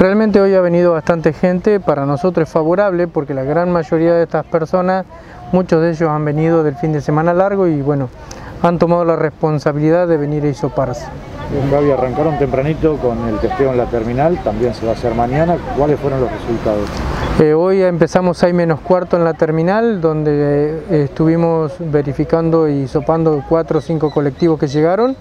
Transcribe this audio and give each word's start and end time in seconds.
Realmente 0.00 0.40
hoy 0.40 0.54
ha 0.54 0.62
venido 0.62 0.92
bastante 0.92 1.34
gente, 1.34 1.78
para 1.78 2.06
nosotros 2.06 2.48
es 2.48 2.50
favorable 2.50 3.06
porque 3.06 3.34
la 3.34 3.44
gran 3.44 3.70
mayoría 3.70 4.14
de 4.14 4.22
estas 4.22 4.46
personas, 4.46 5.04
muchos 5.52 5.82
de 5.82 5.90
ellos 5.90 6.08
han 6.08 6.24
venido 6.24 6.62
del 6.62 6.74
fin 6.76 6.94
de 6.94 7.02
semana 7.02 7.34
largo 7.34 7.66
y 7.66 7.82
bueno, 7.82 8.08
han 8.62 8.78
tomado 8.78 9.04
la 9.04 9.16
responsabilidad 9.16 10.08
de 10.08 10.16
venir 10.16 10.42
a 10.44 10.48
isoparse. 10.48 11.04
Gaby, 11.70 11.90
arrancaron 11.90 12.38
tempranito 12.38 12.96
con 12.96 13.28
el 13.28 13.38
testeo 13.40 13.72
en 13.72 13.76
la 13.76 13.90
terminal, 13.90 14.42
también 14.42 14.72
se 14.72 14.86
va 14.86 14.92
a 14.92 14.94
hacer 14.94 15.14
mañana. 15.14 15.58
¿Cuáles 15.76 16.00
fueron 16.00 16.22
los 16.22 16.32
resultados? 16.32 16.88
Eh, 17.38 17.52
hoy 17.52 17.82
empezamos 17.82 18.38
6 18.38 18.54
menos 18.54 18.80
cuarto 18.80 19.18
en 19.18 19.24
la 19.24 19.34
terminal, 19.34 20.00
donde 20.00 20.80
eh, 20.88 21.02
estuvimos 21.04 21.74
verificando 21.78 22.70
y 22.70 22.88
sopando 22.88 23.44
4 23.46 23.78
o 23.78 23.82
5 23.82 24.10
colectivos 24.10 24.58
que 24.58 24.66
llegaron. 24.66 25.14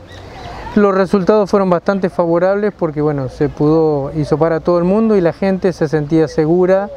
Los 0.75 0.95
resultados 0.95 1.49
fueron 1.49 1.69
bastante 1.69 2.09
favorables 2.09 2.73
porque 2.77 3.01
bueno, 3.01 3.29
se 3.29 3.49
pudo 3.49 4.11
hisopar 4.15 4.53
a 4.53 4.59
todo 4.59 4.77
el 4.77 4.83
mundo 4.83 5.15
y 5.15 5.21
la 5.21 5.33
gente 5.33 5.73
se 5.73 5.87
sentía 5.87 6.27
segura 6.27 6.89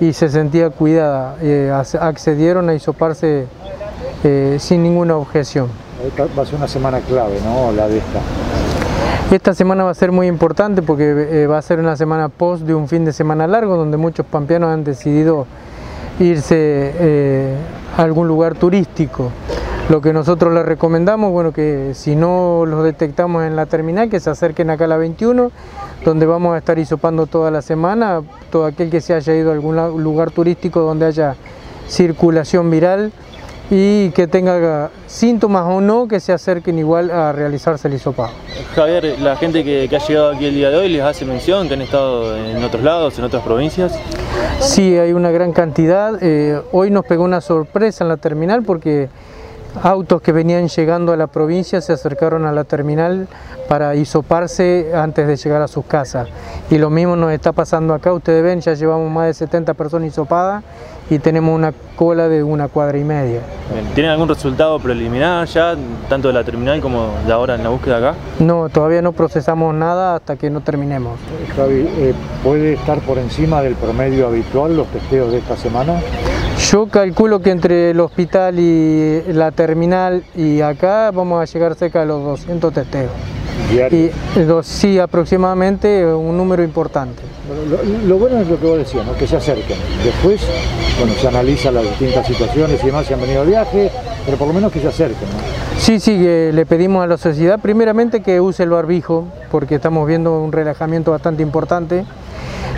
y 0.00 0.12
se 0.12 0.28
sentía 0.28 0.70
cuidada. 0.70 1.36
Eh, 1.40 1.72
accedieron 2.00 2.68
a 2.68 2.74
hisoparse 2.74 3.46
sin 4.58 4.82
ninguna 4.82 5.16
objeción. 5.16 5.68
Va 6.36 6.42
a 6.42 6.46
ser 6.46 6.56
una 6.56 6.68
semana 6.68 7.00
clave, 7.00 7.38
¿no? 7.44 7.72
La 7.72 7.88
de 7.88 7.98
esta. 7.98 8.20
Esta 9.34 9.54
semana 9.54 9.84
va 9.84 9.90
a 9.90 9.94
ser 9.94 10.12
muy 10.12 10.26
importante 10.26 10.82
porque 10.82 11.42
eh, 11.42 11.46
va 11.46 11.56
a 11.56 11.62
ser 11.62 11.78
una 11.78 11.96
semana 11.96 12.28
post 12.28 12.64
de 12.64 12.74
un 12.74 12.86
fin 12.86 13.04
de 13.04 13.14
semana 13.14 13.46
largo 13.46 13.78
donde 13.78 13.96
muchos 13.96 14.26
pampeanos 14.26 14.70
han 14.70 14.84
decidido 14.84 15.46
irse 16.20 16.54
eh, 16.58 17.56
a 17.96 18.02
algún 18.02 18.28
lugar 18.28 18.56
turístico. 18.56 19.30
Lo 19.88 20.00
que 20.00 20.12
nosotros 20.12 20.54
les 20.54 20.64
recomendamos, 20.64 21.32
bueno, 21.32 21.52
que 21.52 21.92
si 21.94 22.16
no 22.16 22.64
los 22.66 22.84
detectamos 22.84 23.44
en 23.44 23.56
la 23.56 23.66
terminal, 23.66 24.08
que 24.08 24.20
se 24.20 24.30
acerquen 24.30 24.70
acá 24.70 24.84
a 24.84 24.88
la 24.88 24.96
21, 24.96 25.50
donde 26.04 26.26
vamos 26.26 26.54
a 26.54 26.58
estar 26.58 26.78
hisopando 26.78 27.26
toda 27.26 27.50
la 27.50 27.62
semana, 27.62 28.22
todo 28.50 28.64
aquel 28.64 28.90
que 28.90 29.00
se 29.00 29.14
haya 29.14 29.34
ido 29.34 29.50
a 29.50 29.54
algún 29.54 29.76
lugar 30.02 30.30
turístico 30.30 30.80
donde 30.80 31.06
haya 31.06 31.36
circulación 31.88 32.70
viral, 32.70 33.12
y 33.74 34.10
que 34.10 34.26
tenga 34.26 34.90
síntomas 35.06 35.64
o 35.66 35.80
no 35.80 36.06
que 36.06 36.20
se 36.20 36.32
acerquen 36.32 36.78
igual 36.78 37.10
a 37.10 37.32
realizarse 37.32 37.88
el 37.88 37.94
hisopado. 37.94 38.30
Javier, 38.74 39.18
la 39.20 39.36
gente 39.36 39.64
que, 39.64 39.88
ha 39.90 39.98
llegado 39.98 40.32
aquí 40.32 40.44
el 40.44 40.54
día 40.54 40.68
de 40.68 40.76
hoy 40.76 40.88
les 40.90 41.02
hace 41.02 41.24
mención 41.24 41.68
que 41.68 41.74
han 41.74 41.80
estado 41.80 42.36
en 42.36 42.62
otros 42.62 42.82
lados, 42.82 43.18
en 43.18 43.24
otras 43.24 43.42
provincias. 43.42 43.98
Sí, 44.60 44.98
hay 44.98 45.14
una 45.14 45.30
gran 45.30 45.52
cantidad. 45.52 46.18
Eh, 46.20 46.60
hoy 46.72 46.90
nos 46.90 47.06
pegó 47.06 47.24
una 47.24 47.40
sorpresa 47.40 48.04
en 48.04 48.08
la 48.08 48.18
terminal 48.18 48.62
porque 48.62 49.08
autos 49.82 50.20
que 50.20 50.32
venían 50.32 50.68
llegando 50.68 51.12
a 51.12 51.16
la 51.16 51.26
provincia 51.26 51.80
se 51.80 51.92
acercaron 51.92 52.44
a 52.46 52.52
la 52.52 52.64
terminal 52.64 53.28
para 53.68 53.94
hisoparse 53.94 54.92
antes 54.94 55.26
de 55.26 55.36
llegar 55.36 55.62
a 55.62 55.68
sus 55.68 55.84
casas. 55.84 56.28
Y 56.70 56.78
lo 56.78 56.90
mismo 56.90 57.16
nos 57.16 57.32
está 57.32 57.52
pasando 57.52 57.94
acá, 57.94 58.12
ustedes 58.12 58.42
ven, 58.42 58.60
ya 58.60 58.74
llevamos 58.74 59.10
más 59.10 59.26
de 59.26 59.34
70 59.34 59.74
personas 59.74 60.08
hisopadas 60.08 60.62
y 61.10 61.18
tenemos 61.18 61.54
una 61.54 61.72
cola 61.96 62.28
de 62.28 62.42
una 62.42 62.68
cuadra 62.68 62.98
y 62.98 63.04
media. 63.04 63.40
¿Tienen 63.94 64.12
algún 64.12 64.28
resultado 64.28 64.78
preliminar 64.78 65.46
ya, 65.46 65.76
tanto 66.08 66.28
de 66.28 66.34
la 66.34 66.44
terminal 66.44 66.80
como 66.80 67.08
de 67.26 67.32
ahora 67.32 67.54
en 67.54 67.62
la 67.62 67.68
búsqueda 67.68 67.98
acá? 67.98 68.14
No, 68.38 68.68
todavía 68.68 69.02
no 69.02 69.12
procesamos 69.12 69.74
nada 69.74 70.16
hasta 70.16 70.36
que 70.36 70.48
no 70.50 70.60
terminemos. 70.60 71.18
Javi, 71.56 71.86
eh, 71.98 72.14
¿puede 72.42 72.74
estar 72.74 72.98
por 73.00 73.18
encima 73.18 73.62
del 73.62 73.74
promedio 73.74 74.26
habitual 74.26 74.76
los 74.76 74.86
testeos 74.88 75.32
de 75.32 75.38
esta 75.38 75.56
semana? 75.56 76.00
Yo 76.70 76.86
calculo 76.86 77.40
que 77.40 77.50
entre 77.50 77.90
el 77.90 78.00
hospital 78.00 78.58
y 78.58 79.22
la 79.32 79.50
terminal 79.50 80.22
y 80.36 80.60
acá 80.60 81.10
vamos 81.10 81.42
a 81.42 81.52
llegar 81.52 81.74
cerca 81.74 82.00
de 82.00 82.06
los 82.06 82.22
200 82.22 82.72
testeos. 82.72 83.10
Y 83.90 84.10
sí, 84.62 84.98
aproximadamente 84.98 86.06
un 86.06 86.36
número 86.36 86.62
importante. 86.62 87.22
lo, 88.06 88.16
bueno 88.16 88.38
es 88.40 88.48
lo 88.48 88.58
que 88.60 88.66
vos 88.66 88.78
decías, 88.78 89.04
que 89.18 89.26
se 89.26 89.36
acerquen. 89.36 89.76
Después, 90.04 90.40
bueno, 90.98 91.14
se 91.14 91.28
analiza 91.28 91.70
las 91.72 91.82
distintas 91.82 92.26
situaciones 92.26 92.82
y 92.82 92.86
demás, 92.86 93.06
si 93.06 93.14
han 93.14 93.20
venido 93.20 93.42
de 93.42 93.50
viaje, 93.50 93.90
pero 94.24 94.36
por 94.36 94.48
lo 94.48 94.54
menos 94.54 94.72
que 94.72 94.80
se 94.80 94.88
acerquen. 94.88 95.28
Sí, 95.78 95.98
sí, 96.00 96.16
le 96.16 96.64
pedimos 96.64 97.02
a 97.02 97.06
la 97.06 97.16
sociedad 97.16 97.58
primeramente 97.58 98.22
que 98.22 98.40
use 98.40 98.62
el 98.62 98.70
barbijo, 98.70 99.26
porque 99.50 99.74
estamos 99.74 100.06
viendo 100.06 100.40
un 100.40 100.52
relajamiento 100.52 101.10
bastante 101.10 101.42
importante. 101.42 102.04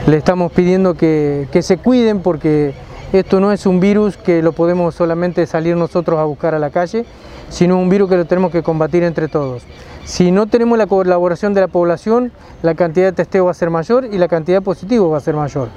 Le 0.06 0.16
estamos 0.16 0.52
pidiendo 0.52 0.94
que, 0.94 1.48
que 1.52 1.62
se 1.62 1.76
cuiden 1.78 2.20
porque 2.20 2.74
esto 3.12 3.40
no 3.40 3.52
es 3.52 3.66
un 3.66 3.80
virus 3.80 4.16
que 4.16 4.42
lo 4.42 4.52
podemos 4.52 4.94
solamente 4.94 5.46
salir 5.46 5.76
nosotros 5.76 6.18
a 6.18 6.24
buscar 6.24 6.54
a 6.54 6.58
la 6.58 6.70
calle, 6.70 7.04
sino 7.48 7.78
un 7.78 7.88
virus 7.88 8.08
que 8.08 8.16
lo 8.16 8.24
tenemos 8.24 8.50
que 8.50 8.62
combatir 8.62 9.02
entre 9.02 9.28
todos. 9.28 9.62
Si 10.04 10.30
no 10.30 10.46
tenemos 10.46 10.76
la 10.76 10.86
colaboración 10.86 11.54
de 11.54 11.62
la 11.62 11.68
población, 11.68 12.32
la 12.62 12.74
cantidad 12.74 13.06
de 13.06 13.12
testeo 13.12 13.46
va 13.46 13.52
a 13.52 13.54
ser 13.54 13.70
mayor 13.70 14.06
y 14.10 14.18
la 14.18 14.28
cantidad 14.28 14.58
de 14.58 14.62
positivos 14.62 15.12
va 15.12 15.16
a 15.16 15.20
ser 15.20 15.34
mayor. 15.34 15.68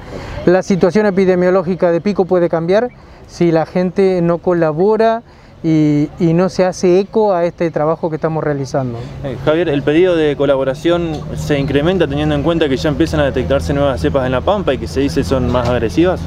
La 0.46 0.64
situación 0.64 1.06
epidemiológica 1.06 1.92
de 1.92 2.02
pico 2.02 2.26
puede 2.26 2.50
cambiar 2.50 2.90
si 3.28 3.52
la 3.52 3.66
gente 3.66 4.22
no 4.22 4.40
colabora 4.40 5.24
y, 5.64 6.10
no 6.20 6.50
se 6.50 6.66
hace 6.66 7.00
eco 7.00 7.34
a 7.34 7.46
este 7.46 7.72
trabajo 7.72 8.10
que 8.10 8.16
estamos 8.16 8.44
realizando. 8.44 9.00
Eh, 9.24 9.38
Javier, 9.44 9.70
el 9.70 9.82
pedido 9.82 10.16
de 10.16 10.36
colaboración 10.36 11.20
se 11.36 11.58
incrementa 11.58 12.08
teniendo 12.08 12.36
en 12.36 12.44
cuenta 12.44 12.70
que 12.70 12.78
ya 12.78 12.90
empiezan 12.90 13.20
a 13.22 13.26
detectarse 13.26 13.74
nuevas 13.74 14.00
cepas 14.00 14.26
en 14.26 14.34
la 14.34 14.42
Pampa 14.42 14.74
y 14.74 14.78
que 14.78 14.88
se 14.88 15.00
dice 15.00 15.24
son 15.24 15.52
más 15.52 15.68
agresivas. 15.68 16.22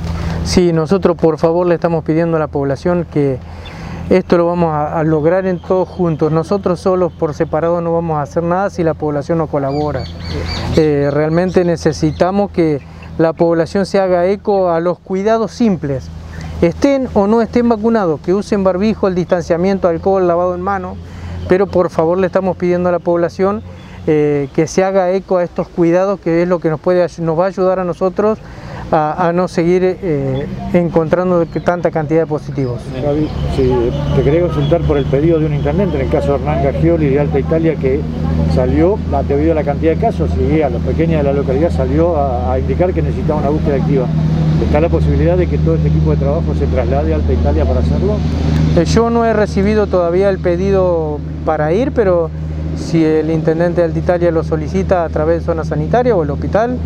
Sí, 0.45 0.73
nosotros 0.73 1.17
por 1.17 1.39
favor 1.39 1.67
le 1.67 1.75
estamos 1.75 2.03
pidiendo 2.05 2.37
a 2.37 2.41
la 2.41 2.49
población 2.49 3.07
que 3.13 3.39
esto 4.09 4.37
lo 4.37 4.47
vamos 4.47 4.75
a, 4.75 5.03
lograr 5.05 5.47
en 5.47 5.61
todos 5.61 5.89
juntos. 5.89 6.33
Nosotros 6.33 6.81
solos 6.81 7.13
por 7.13 7.35
separado 7.35 7.81
no 7.81 7.93
vamos 7.93 8.19
a 8.19 8.23
hacer 8.23 8.43
nada 8.43 8.69
si 8.71 8.83
la 8.83 8.95
población 8.95 9.39
no 9.39 9.47
colabora. 9.47 10.03
Eh, 10.77 11.11
realmente 11.13 11.65
necesitamos 11.65 12.51
que 12.51 12.81
la 13.19 13.33
población 13.33 13.87
se 13.87 14.01
haga 14.01 14.27
eco 14.27 14.71
a 14.71 14.81
los 14.81 14.99
cuidados 14.99 15.53
simples. 15.53 16.09
Estén 16.61 17.09
o 17.15 17.27
no 17.27 17.41
estén 17.41 17.69
vacunados, 17.69 18.21
que 18.21 18.35
usen 18.35 18.65
barbijo, 18.65 19.07
el 19.07 19.15
distanciamiento, 19.15 19.89
alcohol, 19.89 20.27
lavado 20.27 20.55
en 20.55 20.61
mano, 20.61 20.97
pero 21.49 21.67
por 21.67 21.91
favor 21.91 22.19
le 22.19 22.27
estamos 22.27 22.57
pidiendo 22.57 22.89
a 22.89 22.93
la 22.93 22.99
población 22.99 23.63
eh, 24.07 24.49
que 24.55 24.67
se 24.67 24.83
haga 24.83 25.11
eco 25.13 25.37
a 25.37 25.45
estos 25.45 25.69
cuidados, 25.69 26.19
que 26.19 26.43
es 26.43 26.49
lo 26.49 26.59
que 26.59 26.69
nos, 26.69 26.81
puede, 26.81 27.07
nos 27.19 27.39
va 27.39 27.45
a 27.45 27.49
ayudar 27.49 27.79
a 27.79 27.85
nosotros 27.85 28.39
a, 28.93 29.33
no 29.35 29.49
seguir 29.49 29.83
eh, 29.85 30.47
encontrando 30.73 31.47
tanta 31.47 31.91
cantidad 31.91 32.21
de 32.21 32.27
positivos. 32.27 32.81
Te 34.17 34.23
quería 34.23 34.43
consultar 34.43 34.81
por 34.83 34.99
el 34.99 35.05
pedido 35.05 35.39
de 35.39 35.47
un 35.47 35.55
intendente, 35.55 35.97
en 35.97 36.07
el 36.07 36.11
caso 36.11 36.29
de 36.29 36.35
Hernán 36.35 36.65
Gagioli 36.65 37.09
de 37.09 37.21
Alta 37.21 37.39
Italia, 37.39 37.77
que 37.77 38.01
salió, 38.55 38.99
debido 39.29 39.53
a 39.53 39.55
la 39.55 39.65
cantidad 39.65 39.95
de 39.95 40.01
casos 40.01 40.31
y 40.39 40.63
a 40.63 40.71
los 40.71 40.83
pequeños 40.83 41.19
de 41.19 41.23
la 41.23 41.33
localidad, 41.33 41.71
salió 41.71 42.17
a, 42.17 42.59
indicar 42.59 42.93
que 42.93 43.03
necesitaba 43.03 43.41
una 43.41 43.51
búsqueda 43.51 43.77
activa. 43.77 44.07
¿Está 44.65 44.81
la 44.81 44.89
posibilidad 44.89 45.37
de 45.37 45.47
que 45.47 45.57
todo 45.59 45.77
este 45.77 45.89
equipo 45.89 46.11
de 46.11 46.19
trabajo 46.19 46.55
se 46.59 46.67
traslade 46.67 47.13
a 47.13 47.17
Alta 47.17 47.33
Italia 47.33 47.65
para 47.65 47.81
hacerlo? 47.81 48.17
Eh, 48.77 48.85
yo 48.85 49.09
no 49.09 49.25
he 49.25 49.33
recibido 49.33 49.87
todavía 49.87 50.29
el 50.29 50.39
pedido 50.39 51.19
para 51.47 51.73
ir, 51.73 51.93
pero 51.93 52.31
si 52.81 53.05
el 53.05 53.31
intendente 53.31 53.81
de 53.81 53.87
Alta 53.87 53.99
Italia 53.99 54.31
lo 54.31 54.43
solicita 54.43 55.05
a 55.05 55.09
través 55.09 55.41
de 55.41 55.45
zona 55.45 55.65
sanitaria 55.65 56.17
o 56.17 56.23
el 56.23 56.31
hospital, 56.31 56.77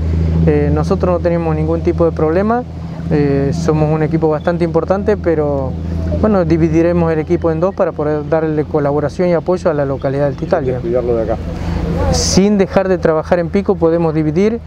eh, 0.47 0.71
nosotros 0.73 1.15
no 1.15 1.21
tenemos 1.21 1.55
ningún 1.57 1.81
tipo 1.81 2.05
de 2.05 2.13
problema, 2.13 2.63
eh, 3.11 3.53
somos 3.55 3.93
un 3.93 4.03
equipo 4.03 4.29
bastante 4.29 4.65
importante, 4.65 5.17
pero 5.17 5.73
bueno, 6.21 6.45
dividiremos 6.45 7.13
el 7.13 7.19
equipo 7.19 7.51
en 7.51 7.61
dos 7.61 7.75
para 7.75 7.93
poder 7.93 8.29
darle 8.29 8.65
colaboración 8.65 9.29
y 9.29 9.33
apoyo 9.33 9.71
a 9.71 9.75
la 9.75 9.85
localidad 9.85 10.27
del 10.27 10.37
Titalia. 10.37 10.79
Cuidarlo 10.81 11.17
de 11.17 11.23
acá. 11.23 11.37
Sin 12.13 12.59
dejar 12.59 12.89
de 12.89 12.99
trabajar 12.99 13.39
en 13.39 13.49
pico 13.49 13.77
podemos 13.77 14.15
dividir, 14.15 14.61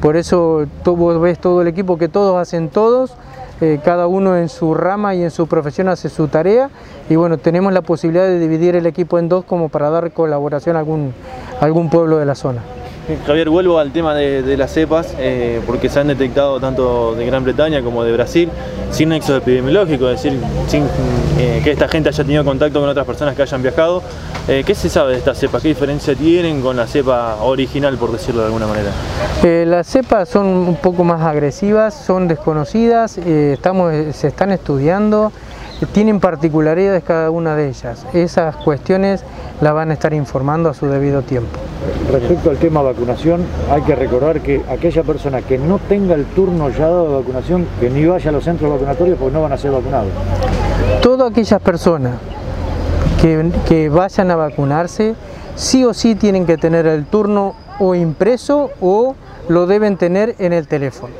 por 0.00 0.16
eso 0.16 0.66
tú 0.82 1.20
ves 1.20 1.38
todo 1.38 1.62
el 1.62 1.68
equipo 1.68 1.96
que 1.96 2.08
todos 2.08 2.36
hacen 2.36 2.68
todos, 2.68 3.14
eh, 3.62 3.78
cada 3.84 4.08
uno 4.08 4.36
en 4.36 4.48
su 4.48 4.74
rama 4.74 5.14
y 5.14 5.22
en 5.22 5.30
su 5.30 5.46
profesión 5.46 5.88
hace 5.88 6.08
su 6.08 6.26
tarea 6.26 6.68
y 7.08 7.14
bueno, 7.14 7.38
tenemos 7.38 7.72
la 7.72 7.82
posibilidad 7.82 8.24
de 8.24 8.40
dividir 8.40 8.74
el 8.74 8.86
equipo 8.86 9.20
en 9.20 9.28
dos 9.28 9.44
como 9.44 9.68
para 9.68 9.88
dar 9.88 10.10
colaboración 10.10 10.74
algún, 10.74 11.14
a 11.60 11.64
algún 11.64 11.88
pueblo 11.88 12.18
de 12.18 12.26
la 12.26 12.34
zona. 12.34 12.60
Javier, 13.26 13.50
vuelvo 13.50 13.80
al 13.80 13.90
tema 13.90 14.14
de, 14.14 14.56
las 14.56 14.72
cepas, 14.72 15.14
eh, 15.18 15.60
porque 15.66 15.88
se 15.88 15.98
han 15.98 16.06
detectado 16.06 16.60
tanto 16.60 17.14
de 17.16 17.26
Gran 17.26 17.42
Bretaña 17.42 17.82
como 17.82 18.04
de 18.04 18.12
Brasil 18.12 18.48
sin 18.90 19.08
nexo 19.08 19.36
epidemiológico, 19.36 20.08
es 20.08 20.22
decir, 20.22 20.40
sin 20.68 20.84
eh, 21.38 21.60
que 21.64 21.72
esta 21.72 21.88
gente 21.88 22.10
haya 22.10 22.22
tenido 22.22 22.44
contacto 22.44 22.78
con 22.78 22.88
otras 22.88 23.04
personas 23.04 23.34
que 23.34 23.42
hayan 23.42 23.60
viajado. 23.60 24.02
Eh, 24.46 24.62
¿Qué 24.64 24.74
se 24.74 24.88
sabe 24.88 25.12
de 25.12 25.18
estas 25.18 25.38
cepas? 25.38 25.62
¿Qué 25.62 25.68
diferencia 25.68 26.14
tienen 26.14 26.62
con 26.62 26.76
la 26.76 26.86
cepa 26.86 27.36
original, 27.42 27.96
por 27.96 28.12
decirlo 28.12 28.42
de 28.42 28.46
alguna 28.46 28.66
manera? 28.66 28.90
las 29.42 29.88
cepas 29.88 30.28
son 30.28 30.46
un 30.46 30.76
poco 30.76 31.02
más 31.02 31.22
agresivas, 31.22 31.94
son 31.94 32.28
desconocidas, 32.28 33.18
estamos, 33.18 33.92
se 34.14 34.28
están 34.28 34.52
estudiando 34.52 35.32
tienen 35.86 36.20
particularidades 36.20 37.02
cada 37.04 37.30
una 37.30 37.56
de 37.56 37.68
ellas. 37.68 38.06
Esas 38.12 38.56
cuestiones 38.56 39.24
las 39.60 39.74
van 39.74 39.90
a 39.90 39.94
estar 39.94 40.12
informando 40.12 40.68
a 40.68 40.74
su 40.74 40.86
debido 40.86 41.22
tiempo. 41.22 41.58
Respecto 42.10 42.50
al 42.50 42.58
tema 42.58 42.82
vacunación, 42.82 43.42
hay 43.70 43.82
que 43.82 43.94
recordar 43.94 44.40
que 44.40 44.62
aquella 44.70 45.02
persona 45.02 45.42
que 45.42 45.58
no 45.58 45.78
tenga 45.78 46.14
el 46.14 46.24
turno 46.26 46.68
ya 46.70 46.86
dado 46.86 47.08
de 47.08 47.14
vacunación, 47.16 47.66
que 47.80 47.90
ni 47.90 48.04
vaya 48.06 48.30
a 48.30 48.32
los 48.32 48.44
centros 48.44 48.70
vacunatorios 48.70 49.18
porque 49.18 49.34
no 49.34 49.42
van 49.42 49.52
a 49.52 49.58
ser 49.58 49.70
vacunados. 49.72 50.10
Todas 51.02 51.30
aquellas 51.30 51.60
personas 51.60 52.14
que, 53.20 53.50
que 53.68 53.88
vayan 53.88 54.30
a 54.30 54.36
vacunarse, 54.36 55.14
sí 55.54 55.84
o 55.84 55.94
sí 55.94 56.14
tienen 56.14 56.46
que 56.46 56.56
tener 56.56 56.86
el 56.86 57.06
turno 57.06 57.54
o 57.78 57.94
impreso 57.94 58.70
o 58.80 59.14
lo 59.48 59.66
deben 59.66 59.96
tener 59.96 60.36
en 60.38 60.52
el 60.52 60.68
teléfono. 60.68 61.12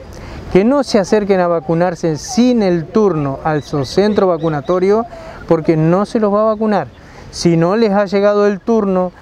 Que 0.53 0.65
no 0.65 0.85
se 0.85 0.99
acerquen 0.99 1.41
a 1.41 1.49
vacunarse 1.49 2.17
sin 2.19 2.63
el 2.63 2.85
turno 2.87 3.39
al 3.43 3.63
centro 3.63 4.27
vacunatorio 4.27 5.07
porque 5.49 5.77
no 5.77 6.05
se 6.05 6.21
los 6.21 6.33
va 6.33 6.43
a 6.43 6.55
vacunar. 6.55 6.89
Si 7.31 7.57
no 7.57 7.77
les 7.77 7.91
ha 7.93 8.05
llegado 8.05 8.47
el 8.47 8.61
turno, 8.61 9.13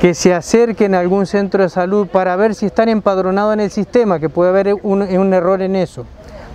que 0.00 0.14
se 0.14 0.34
acerquen 0.34 0.94
a 0.94 1.00
algún 1.00 1.26
centro 1.26 1.62
de 1.62 1.68
salud 1.68 2.06
para 2.06 2.36
ver 2.36 2.54
si 2.54 2.66
están 2.66 2.88
empadronados 2.88 3.54
en 3.54 3.60
el 3.60 3.70
sistema, 3.70 4.18
que 4.18 4.28
puede 4.28 4.50
haber 4.50 4.74
un, 4.82 5.02
un 5.02 5.34
error 5.34 5.60
en 5.62 5.76
eso 5.76 6.04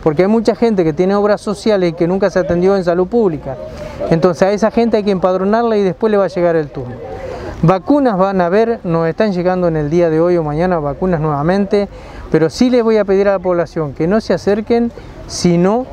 porque 0.03 0.24
hay 0.24 0.27
mucha 0.27 0.56
gente 0.56 0.83
que 0.83 0.94
tiene 0.94 1.15
obras 1.15 1.42
sociales 1.42 1.92
y 1.92 1.94
que 1.94 2.07
nunca 2.07 2.30
se 2.30 2.39
atendió 2.39 2.75
en 2.75 2.83
salud 2.83 3.07
pública. 3.07 3.56
Entonces 4.09 4.44
a 4.44 4.51
esa 4.51 4.71
gente 4.71 4.98
hay 4.98 5.03
que 5.03 5.12
empadronarla 5.12 5.77
y 5.77 5.83
después 5.83 6.09
le 6.12 6.18
va 6.18 6.25
a 6.25 6.27
llegar 6.27 6.56
el 6.56 6.69
turno. 6.69 6.95
Vacunas 7.63 8.18
van 8.18 8.42
a 8.42 8.50
ver, 8.50 8.80
nos 8.84 9.08
están 9.08 9.34
llegando 9.34 9.68
en 9.68 9.78
el 9.78 9.92
día 9.92 10.10
de 10.10 10.19
hoy 10.19 10.36
o 10.36 10.42
mañana 10.42 10.80
vacunas 10.80 11.22
nuevamente, 11.22 11.88
pero 12.31 12.50
sí 12.50 12.72
les 12.72 12.84
voy 12.84 12.98
a 12.98 13.06
pedir 13.06 13.28
a 13.28 13.34
la 13.34 13.40
población 13.40 13.94
que 13.94 14.08
no 14.08 14.19
se 14.19 14.34
acerquen 14.34 14.92
si 15.28 15.60
no 15.60 15.86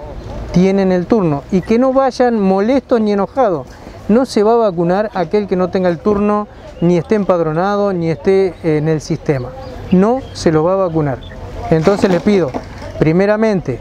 tienen 0.53 0.93
el 0.93 1.05
turno 1.05 1.43
y 1.53 1.61
que 1.61 1.79
no 1.79 1.93
vayan 1.93 2.41
molestos 2.41 3.03
ni 3.03 3.13
enojados. 3.13 3.67
No 4.09 4.25
se 4.25 4.43
va 4.43 4.53
a 4.53 4.71
vacunar 4.71 5.11
aquel 5.13 5.47
que 5.47 5.57
no 5.57 5.69
tenga 5.69 5.91
el 5.91 5.99
turno, 5.99 6.49
ni 6.81 6.97
esté 6.97 7.17
empadronado, 7.17 7.93
ni 7.93 8.11
esté 8.11 8.55
en 8.63 8.89
el 8.89 9.03
sistema. 9.03 9.51
No 9.93 10.21
se 10.33 10.51
lo 10.51 10.65
va 10.65 10.73
a 10.73 10.77
vacunar. 10.77 11.19
Entonces 11.71 12.11
les 12.11 12.23
pido, 12.23 12.51
primeramente, 12.99 13.79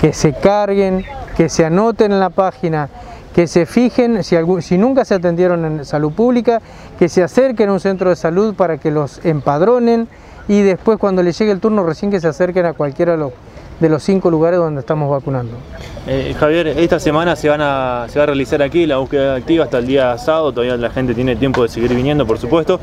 que 0.00 0.12
se 0.12 0.32
carguen, 0.32 1.04
que 1.36 1.48
se 1.48 1.64
anoten 1.64 2.10
en 2.10 2.18
la 2.18 2.30
página, 2.30 2.88
que 3.34 3.46
se 3.46 3.66
fijen, 3.66 4.24
si, 4.24 4.36
si, 4.60 4.78
nunca 4.78 5.04
se 5.04 5.14
atendieron 5.14 5.64
en 5.64 5.84
salud 5.84 6.12
pública, 6.12 6.60
que 6.98 7.08
se 7.08 7.22
acerquen 7.22 7.68
a 7.68 7.72
un 7.74 7.80
centro 7.80 8.10
de 8.10 8.16
salud 8.16 8.54
para 8.54 8.78
que 8.78 8.90
los 8.90 9.24
empadronen 9.24 10.08
y 10.48 10.62
después 10.62 10.98
cuando 10.98 11.22
les 11.22 11.38
llegue 11.38 11.52
el 11.52 11.60
turno 11.60 11.84
recién 11.84 12.10
que 12.10 12.20
se 12.20 12.28
acerquen 12.28 12.66
a 12.66 12.72
cualquiera 12.72 13.12
de 13.12 13.18
los, 13.18 13.32
de 13.78 13.88
los 13.88 14.02
cinco 14.02 14.30
lugares 14.30 14.58
donde 14.58 14.80
estamos 14.80 15.08
vacunando. 15.08 15.52
Eh, 16.08 16.34
Javier, 16.38 16.66
esta 16.66 16.98
semana 16.98 17.36
se, 17.36 17.48
van 17.48 17.60
a, 17.60 18.06
se 18.08 18.18
va 18.18 18.24
a 18.24 18.26
realizar 18.26 18.60
aquí 18.62 18.84
la 18.84 18.96
búsqueda 18.96 19.36
activa 19.36 19.64
hasta 19.64 19.78
el 19.78 19.86
día 19.86 20.18
sábado, 20.18 20.50
todavía 20.50 20.76
la 20.76 20.90
gente 20.90 21.14
tiene 21.14 21.36
tiempo 21.36 21.62
de 21.62 21.68
seguir 21.68 21.94
viniendo, 21.94 22.26
por 22.26 22.38
supuesto. 22.38 22.80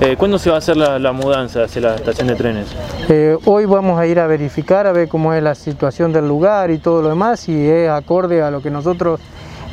Eh, 0.00 0.16
¿Cuándo 0.16 0.38
se 0.38 0.48
va 0.48 0.56
a 0.56 0.58
hacer 0.60 0.76
la, 0.76 1.12
mudanza 1.12 1.64
hacia 1.64 1.82
la 1.82 1.96
estación 1.96 2.28
de 2.28 2.36
trenes? 2.36 2.68
Eh, 3.08 3.36
hoy 3.44 3.66
vamos 3.66 3.98
a 3.98 4.06
ir 4.06 4.18
a 4.18 4.26
verificar, 4.26 4.86
a 4.86 4.92
ver 4.92 5.08
cómo 5.08 5.34
es 5.34 5.42
la 5.42 5.54
situación 5.54 6.12
del 6.12 6.26
lugar 6.26 6.70
y 6.70 6.78
todo 6.78 7.02
lo 7.02 7.10
demás, 7.10 7.40
si 7.40 7.68
es 7.68 7.90
acorde 7.90 8.40
a 8.40 8.50
lo 8.50 8.62
que 8.62 8.70
nosotros 8.70 9.20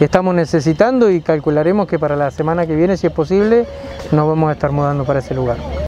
estamos 0.05 0.35
necesitando 0.35 1.09
y 1.09 1.21
calcularemos 1.21 1.87
que 1.87 1.97
para 1.97 2.15
la 2.15 2.31
semana 2.31 2.67
que 2.67 2.75
viene, 2.75 2.97
si 2.97 3.07
es 3.07 3.13
posible, 3.13 3.65
nos 4.11 4.27
vamos 4.27 4.49
a 4.49 4.53
estar 4.53 4.71
mudando 4.71 5.05
para 5.05 5.19
ese 5.19 5.33
lugar. 5.33 5.57